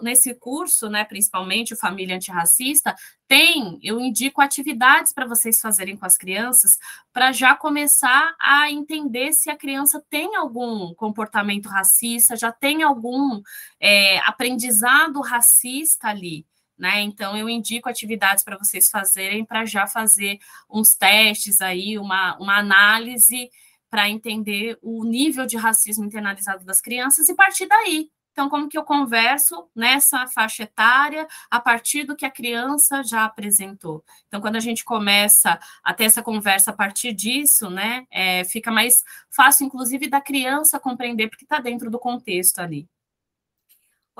[0.00, 2.94] nesse curso, né, principalmente o Família Antirracista,
[3.28, 6.78] tem, eu indico atividades para vocês fazerem com as crianças,
[7.12, 13.42] para já começar a entender se a criança tem algum comportamento racista, já tem algum
[13.78, 16.46] é, aprendizado racista ali
[16.80, 17.00] né?
[17.02, 22.58] Então eu indico atividades para vocês fazerem para já fazer uns testes aí, uma, uma
[22.58, 23.50] análise
[23.90, 28.10] para entender o nível de racismo internalizado das crianças e partir daí.
[28.32, 33.24] Então, como que eu converso nessa faixa etária a partir do que a criança já
[33.24, 34.04] apresentou?
[34.28, 38.70] Então, quando a gente começa a ter essa conversa a partir disso, né, é, fica
[38.70, 42.88] mais fácil, inclusive, da criança compreender, porque está dentro do contexto ali.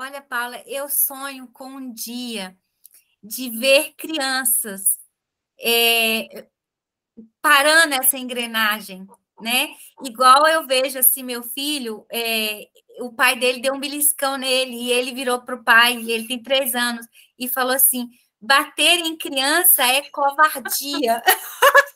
[0.03, 2.57] Olha, Paula, eu sonho com um dia
[3.21, 4.97] de ver crianças
[5.59, 6.47] é,
[7.39, 9.05] parando essa engrenagem,
[9.39, 9.75] né?
[10.03, 12.67] Igual eu vejo assim, meu filho, é,
[12.99, 16.41] o pai dele deu um beliscão nele e ele virou para o pai, ele tem
[16.41, 17.05] três anos,
[17.37, 18.09] e falou assim:
[18.41, 21.21] bater em criança é covardia.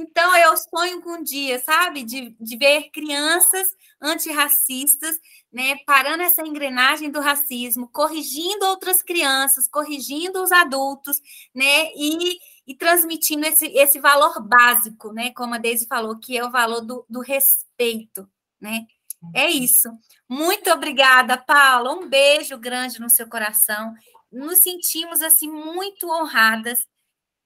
[0.00, 3.66] então eu sonho com um dia, sabe, de, de ver crianças
[4.00, 5.18] antirracistas
[5.52, 11.20] né, parando essa engrenagem do racismo, corrigindo outras crianças, corrigindo os adultos,
[11.52, 16.44] né, e, e transmitindo esse, esse valor básico, né, como a Deise falou, que é
[16.44, 18.28] o valor do, do respeito,
[18.60, 18.86] né.
[19.34, 19.90] É isso.
[20.28, 21.92] Muito obrigada, Paula.
[21.92, 23.92] Um beijo grande no seu coração.
[24.30, 26.86] Nos sentimos assim muito honradas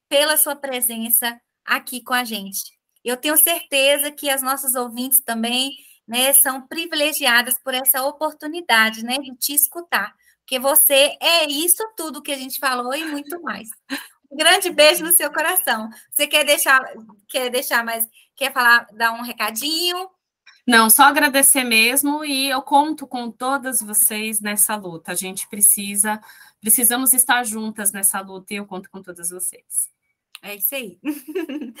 [0.07, 1.35] pela sua presença
[1.65, 2.77] aqui com a gente.
[3.03, 5.71] Eu tenho certeza que as nossas ouvintes também
[6.07, 12.21] né, são privilegiadas por essa oportunidade, né, de te escutar, porque você é isso tudo
[12.21, 13.69] que a gente falou e muito mais.
[14.31, 15.89] Um grande beijo no seu coração.
[16.11, 16.81] Você quer deixar,
[17.29, 20.09] quer deixar mais, quer falar, dar um recadinho?
[20.65, 25.11] Não, só agradecer mesmo e eu conto com todas vocês nessa luta.
[25.11, 26.21] A gente precisa,
[26.59, 29.92] precisamos estar juntas nessa luta e eu conto com todas vocês.
[30.43, 30.99] É isso aí.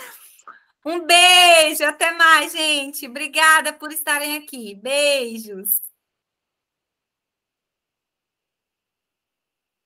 [0.85, 3.07] Um beijo, até mais, gente.
[3.07, 4.75] Obrigada por estarem aqui.
[4.75, 5.92] Beijos.